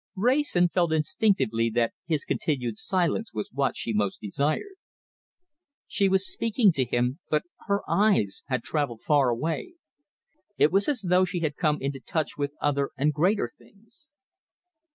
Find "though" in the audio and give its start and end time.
11.07-11.23